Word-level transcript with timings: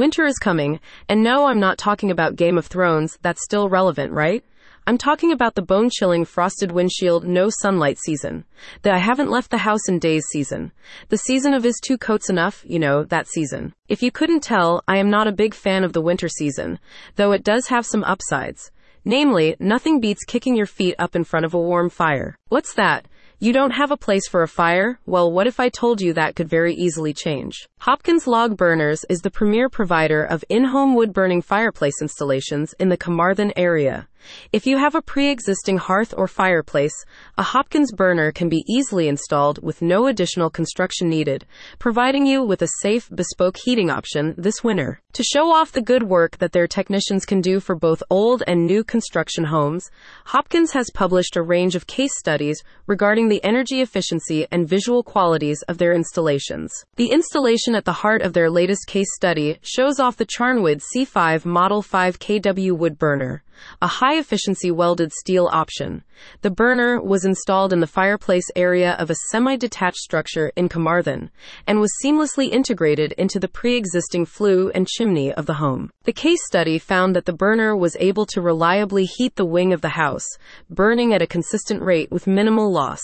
Winter 0.00 0.24
is 0.24 0.38
coming, 0.38 0.80
and 1.10 1.22
no, 1.22 1.44
I'm 1.44 1.60
not 1.60 1.76
talking 1.76 2.10
about 2.10 2.34
Game 2.34 2.56
of 2.56 2.68
Thrones, 2.68 3.18
that's 3.20 3.44
still 3.44 3.68
relevant, 3.68 4.14
right? 4.14 4.42
I'm 4.86 4.96
talking 4.96 5.30
about 5.30 5.56
the 5.56 5.60
bone 5.60 5.90
chilling 5.90 6.24
frosted 6.24 6.72
windshield 6.72 7.26
no 7.26 7.50
sunlight 7.50 7.98
season. 7.98 8.46
The 8.80 8.94
I 8.94 8.96
haven't 8.96 9.28
left 9.28 9.50
the 9.50 9.58
house 9.58 9.90
in 9.90 9.98
days 9.98 10.24
season. 10.32 10.72
The 11.10 11.18
season 11.18 11.52
of 11.52 11.66
is 11.66 11.78
two 11.84 11.98
coats 11.98 12.30
enough, 12.30 12.64
you 12.66 12.78
know, 12.78 13.04
that 13.04 13.28
season. 13.28 13.74
If 13.88 14.02
you 14.02 14.10
couldn't 14.10 14.42
tell, 14.42 14.82
I 14.88 14.96
am 14.96 15.10
not 15.10 15.28
a 15.28 15.32
big 15.32 15.52
fan 15.52 15.84
of 15.84 15.92
the 15.92 16.00
winter 16.00 16.30
season, 16.30 16.78
though 17.16 17.32
it 17.32 17.44
does 17.44 17.66
have 17.66 17.84
some 17.84 18.04
upsides. 18.04 18.70
Namely, 19.04 19.54
nothing 19.60 20.00
beats 20.00 20.24
kicking 20.24 20.56
your 20.56 20.64
feet 20.64 20.94
up 20.98 21.14
in 21.14 21.24
front 21.24 21.44
of 21.44 21.52
a 21.52 21.60
warm 21.60 21.90
fire. 21.90 22.38
What's 22.48 22.72
that? 22.72 23.04
You 23.42 23.54
don't 23.54 23.70
have 23.70 23.90
a 23.90 23.96
place 23.96 24.28
for 24.28 24.42
a 24.42 24.48
fire? 24.48 25.00
Well, 25.06 25.32
what 25.32 25.46
if 25.46 25.58
I 25.58 25.70
told 25.70 26.02
you 26.02 26.12
that 26.12 26.36
could 26.36 26.46
very 26.46 26.74
easily 26.74 27.14
change? 27.14 27.66
Hopkins 27.78 28.26
Log 28.26 28.54
Burners 28.54 29.06
is 29.08 29.22
the 29.22 29.30
premier 29.30 29.70
provider 29.70 30.22
of 30.22 30.44
in-home 30.50 30.94
wood 30.94 31.14
burning 31.14 31.40
fireplace 31.40 32.02
installations 32.02 32.74
in 32.78 32.90
the 32.90 32.98
Carmarthen 32.98 33.54
area. 33.56 34.08
If 34.52 34.66
you 34.66 34.78
have 34.78 34.94
a 34.94 35.02
pre-existing 35.02 35.78
hearth 35.78 36.14
or 36.16 36.26
fireplace, 36.26 36.94
a 37.38 37.42
Hopkins 37.42 37.92
burner 37.92 38.32
can 38.32 38.48
be 38.48 38.64
easily 38.68 39.08
installed 39.08 39.62
with 39.62 39.82
no 39.82 40.06
additional 40.06 40.50
construction 40.50 41.08
needed, 41.08 41.46
providing 41.78 42.26
you 42.26 42.42
with 42.42 42.62
a 42.62 42.68
safe, 42.82 43.08
bespoke 43.14 43.56
heating 43.56 43.90
option 43.90 44.34
this 44.36 44.62
winter. 44.62 45.00
To 45.14 45.24
show 45.24 45.50
off 45.50 45.72
the 45.72 45.80
good 45.80 46.04
work 46.04 46.38
that 46.38 46.52
their 46.52 46.68
technicians 46.68 47.24
can 47.24 47.40
do 47.40 47.58
for 47.58 47.74
both 47.74 48.02
old 48.10 48.42
and 48.46 48.66
new 48.66 48.84
construction 48.84 49.44
homes, 49.44 49.90
Hopkins 50.26 50.72
has 50.72 50.90
published 50.94 51.36
a 51.36 51.42
range 51.42 51.74
of 51.74 51.86
case 51.86 52.16
studies 52.16 52.62
regarding 52.86 53.28
the 53.28 53.42
energy 53.42 53.80
efficiency 53.80 54.46
and 54.52 54.68
visual 54.68 55.02
qualities 55.02 55.62
of 55.62 55.78
their 55.78 55.92
installations. 55.92 56.84
The 56.96 57.10
installation 57.10 57.74
at 57.74 57.84
the 57.84 57.92
heart 57.92 58.22
of 58.22 58.34
their 58.34 58.50
latest 58.50 58.86
case 58.86 59.12
study 59.14 59.58
shows 59.62 59.98
off 59.98 60.16
the 60.16 60.26
Charnwood 60.26 60.80
C5 60.94 61.44
Model 61.44 61.82
5 61.82 62.18
kW 62.18 62.72
wood 62.72 62.98
burner 62.98 63.42
a 63.82 63.86
high 63.86 64.18
efficiency 64.18 64.70
welded 64.70 65.12
steel 65.12 65.48
option. 65.52 66.02
The 66.42 66.50
burner 66.50 67.00
was 67.00 67.24
installed 67.24 67.72
in 67.72 67.80
the 67.80 67.86
fireplace 67.86 68.50
area 68.54 68.92
of 68.92 69.10
a 69.10 69.16
semi 69.30 69.56
detached 69.56 69.98
structure 69.98 70.52
in 70.56 70.68
Carmarthen 70.68 71.30
and 71.66 71.80
was 71.80 71.92
seamlessly 72.04 72.50
integrated 72.50 73.12
into 73.12 73.40
the 73.40 73.48
pre 73.48 73.76
existing 73.76 74.26
flue 74.26 74.70
and 74.74 74.86
chimney 74.86 75.32
of 75.32 75.46
the 75.46 75.54
home. 75.54 75.90
The 76.04 76.12
case 76.12 76.44
study 76.46 76.78
found 76.78 77.16
that 77.16 77.24
the 77.24 77.32
burner 77.32 77.76
was 77.76 77.96
able 78.00 78.26
to 78.26 78.40
reliably 78.40 79.04
heat 79.04 79.36
the 79.36 79.44
wing 79.44 79.72
of 79.72 79.80
the 79.80 79.90
house, 79.90 80.26
burning 80.68 81.14
at 81.14 81.22
a 81.22 81.26
consistent 81.26 81.82
rate 81.82 82.10
with 82.10 82.26
minimal 82.26 82.70
loss. 82.70 83.02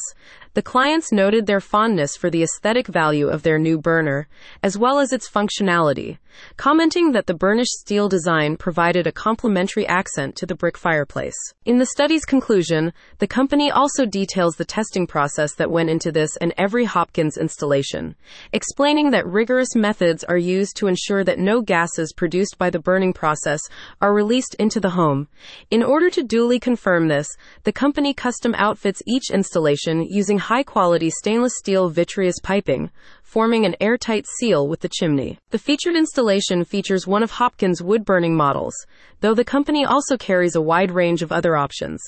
The 0.56 0.62
clients 0.62 1.12
noted 1.12 1.44
their 1.44 1.60
fondness 1.60 2.16
for 2.16 2.30
the 2.30 2.42
aesthetic 2.42 2.86
value 2.86 3.28
of 3.28 3.42
their 3.42 3.58
new 3.58 3.78
burner, 3.78 4.26
as 4.62 4.78
well 4.78 4.98
as 4.98 5.12
its 5.12 5.28
functionality, 5.28 6.16
commenting 6.56 7.12
that 7.12 7.26
the 7.26 7.34
burnished 7.34 7.72
steel 7.72 8.08
design 8.08 8.56
provided 8.56 9.06
a 9.06 9.12
complementary 9.12 9.86
accent 9.86 10.36
to 10.36 10.46
the 10.46 10.54
brick 10.54 10.76
fireplace. 10.76 11.36
In 11.64 11.78
the 11.78 11.86
study's 11.86 12.24
conclusion, 12.24 12.92
the 13.18 13.26
company 13.26 13.70
also 13.70 14.06
details 14.06 14.56
the 14.56 14.64
testing 14.64 15.06
process 15.06 15.54
that 15.54 15.70
went 15.70 15.90
into 15.90 16.12
this 16.12 16.36
and 16.38 16.54
every 16.56 16.84
Hopkins 16.84 17.36
installation, 17.36 18.14
explaining 18.52 19.10
that 19.10 19.26
rigorous 19.26 19.74
methods 19.74 20.24
are 20.24 20.36
used 20.36 20.76
to 20.76 20.86
ensure 20.86 21.24
that 21.24 21.38
no 21.38 21.60
gases 21.60 22.12
produced 22.12 22.58
by 22.58 22.70
the 22.70 22.78
burning 22.78 23.12
process 23.12 23.60
are 24.00 24.14
released 24.14 24.54
into 24.56 24.80
the 24.80 24.90
home. 24.90 25.28
In 25.70 25.82
order 25.82 26.10
to 26.10 26.22
duly 26.22 26.58
confirm 26.58 27.08
this, 27.08 27.28
the 27.64 27.72
company 27.72 28.14
custom 28.14 28.54
outfits 28.56 29.02
each 29.06 29.30
installation 29.30 30.02
using 30.02 30.38
high 30.38 30.62
quality 30.62 31.10
stainless 31.10 31.54
steel 31.56 31.88
vitreous 31.88 32.38
piping, 32.42 32.90
forming 33.36 33.66
an 33.66 33.76
airtight 33.82 34.24
seal 34.38 34.66
with 34.66 34.80
the 34.80 34.88
chimney. 34.88 35.38
The 35.50 35.58
featured 35.58 35.94
installation 35.94 36.64
features 36.64 37.06
one 37.06 37.22
of 37.22 37.32
Hopkins' 37.32 37.82
wood 37.82 38.02
burning 38.02 38.34
models, 38.34 38.74
though 39.20 39.34
the 39.34 39.44
company 39.44 39.84
also 39.84 40.16
carries 40.16 40.54
a 40.54 40.62
wide 40.62 40.90
range 40.90 41.20
of 41.20 41.30
other 41.30 41.54
options. 41.54 42.00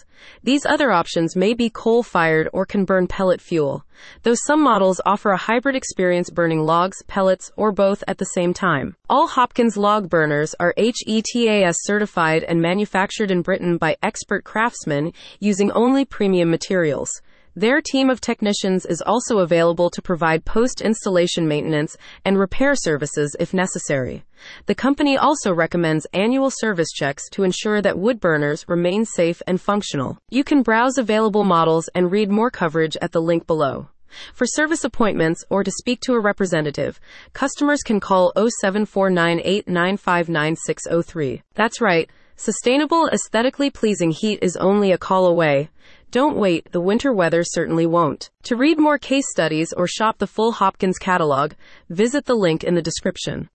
These 0.43 0.65
other 0.65 0.91
options 0.91 1.37
may 1.37 1.53
be 1.53 1.69
coal 1.69 2.03
fired 2.03 2.49
or 2.55 2.65
can 2.65 2.87
burn 2.87 3.09
pellet 3.09 3.43
fuel, 3.43 3.85
though 4.23 4.37
some 4.47 4.63
models 4.63 5.03
offer 5.05 5.33
a 5.33 5.37
hybrid 5.37 5.77
experience 5.77 6.31
burning 6.31 6.63
logs, 6.63 7.03
pellets, 7.09 7.53
or 7.59 7.73
both 7.73 8.03
at 8.09 8.17
the 8.17 8.25
same 8.25 8.55
time. 8.55 8.97
All 9.11 9.27
Hopkins 9.27 9.77
log 9.77 10.09
burners 10.09 10.55
are 10.59 10.73
HETAS 10.79 11.77
certified 11.83 12.43
and 12.43 12.63
manufactured 12.63 13.31
in 13.31 13.43
Britain 13.43 13.77
by 13.77 13.99
expert 14.03 14.45
craftsmen 14.45 15.13
using 15.41 15.71
only 15.73 16.07
premium 16.07 16.49
materials. 16.51 17.11
Their 17.59 17.81
team 17.81 18.09
of 18.09 18.21
technicians 18.21 18.87
is 18.87 19.03
also 19.05 19.39
available 19.39 19.91
to 19.91 20.01
provide 20.01 20.45
post 20.45 20.81
installation 20.81 21.49
maintenance 21.49 21.97
and 22.25 22.39
repair 22.39 22.77
services 22.77 23.35
if 23.41 23.53
necessary. 23.53 24.23
The 24.67 24.77
company 24.77 25.19
also 25.19 25.53
recommends 25.53 26.07
annual 26.13 26.53
service 26.53 26.93
checks 26.93 27.29
to 27.31 27.43
ensure 27.43 27.83
that 27.83 27.99
wood 27.99 28.21
burners 28.21 28.65
remain 28.69 29.05
safe 29.05 29.43
and 29.49 29.61
functional. 29.61 30.19
You 30.31 30.45
can 30.45 30.63
browse 30.63 30.99
available 30.99 31.43
models 31.43 31.91
and 31.97 32.13
read 32.13 32.31
more 32.31 32.53
coverage 32.53 32.97
at 33.03 33.11
the 33.11 33.21
link 33.21 33.49
below. 33.49 33.89
For 34.35 34.47
service 34.47 34.85
appointments 34.85 35.43
or 35.51 35.65
to 35.65 35.73
speak 35.73 36.01
to 36.03 36.13
a 36.13 36.21
representative, 36.21 37.01
customers 37.33 37.83
can 37.83 37.99
call 37.99 38.33
07498959603. 38.65 41.43
That's 41.57 41.81
right. 41.81 42.09
Sustainable, 42.37 43.09
aesthetically 43.09 43.69
pleasing 43.69 44.13
heat 44.13 44.39
is 44.43 44.57
only 44.57 44.93
a 44.93 44.99
call 44.99 45.27
away. 45.27 45.71
Don't 46.11 46.39
wait, 46.39 46.73
the 46.73 46.81
winter 46.81 47.13
weather 47.13 47.45
certainly 47.45 47.85
won't. 47.85 48.31
To 48.45 48.57
read 48.57 48.79
more 48.79 48.97
case 48.97 49.27
studies 49.31 49.75
or 49.75 49.87
shop 49.87 50.17
the 50.17 50.27
full 50.27 50.53
Hopkins 50.53 50.97
catalog, 50.97 51.53
visit 51.91 52.25
the 52.25 52.35
link 52.35 52.65
in 52.65 52.75
the 52.75 52.81
description. 52.81 53.47